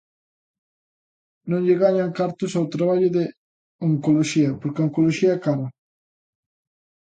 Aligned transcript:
Non 1.49 1.61
lle 1.65 1.75
gañan 1.83 2.15
cartos 2.19 2.51
ao 2.53 2.71
traballo 2.75 3.09
de 3.17 3.23
oncoloxía, 3.87 4.51
porque 4.59 4.79
a 4.79 4.85
oncoloxía 4.87 5.31
é 5.37 5.41
cara. 5.45 5.67